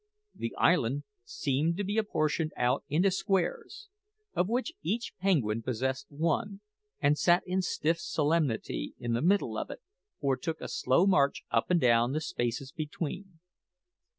The 0.33 0.55
island 0.57 1.03
seemed 1.25 1.77
to 1.77 1.83
be 1.83 1.99
apportioned 1.99 2.53
out 2.57 2.83
into 2.89 3.11
squares, 3.11 3.87
of 4.33 4.49
which 4.49 4.73
each 4.81 5.13
penguin 5.19 5.61
possessed 5.61 6.07
one, 6.09 6.61
and 6.99 7.19
sat 7.19 7.43
in 7.45 7.61
stiff 7.61 7.99
solemnity 7.99 8.95
in 8.97 9.13
the 9.13 9.21
middle 9.21 9.59
of 9.59 9.69
it, 9.69 9.81
or 10.19 10.37
took 10.37 10.59
a 10.59 10.67
slow 10.69 11.05
march 11.05 11.43
up 11.51 11.69
and 11.69 11.79
down 11.79 12.13
the 12.13 12.19
spaces 12.21 12.71
between. 12.71 13.41